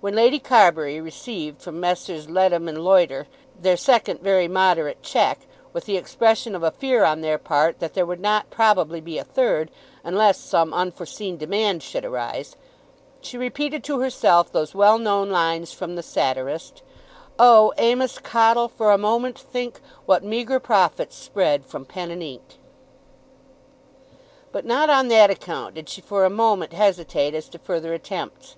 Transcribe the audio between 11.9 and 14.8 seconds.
arise, she repeated to herself those